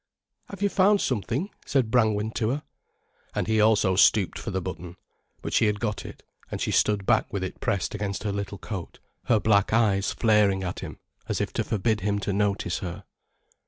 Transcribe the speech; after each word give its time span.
"Have 0.49 0.63
you 0.63 0.69
found 0.69 0.99
something?" 0.99 1.51
said 1.63 1.91
Brangwen 1.91 2.31
to 2.31 2.49
her. 2.49 2.63
And 3.35 3.45
he 3.45 3.61
also 3.61 3.95
stooped 3.95 4.39
for 4.39 4.49
the 4.49 4.59
button. 4.59 4.95
But 5.43 5.53
she 5.53 5.67
had 5.67 5.79
got 5.79 6.07
it, 6.07 6.23
and 6.49 6.59
she 6.59 6.71
stood 6.71 7.05
back 7.05 7.31
with 7.31 7.43
it 7.43 7.59
pressed 7.59 7.93
against 7.93 8.23
her 8.23 8.31
little 8.31 8.57
coat, 8.57 8.97
her 9.25 9.39
black 9.39 9.71
eyes 9.73 10.11
flaring 10.11 10.63
at 10.63 10.79
him, 10.79 10.97
as 11.29 11.39
if 11.39 11.53
to 11.53 11.63
forbid 11.63 12.01
him 12.01 12.17
to 12.21 12.33
notice 12.33 12.79
her. 12.79 13.03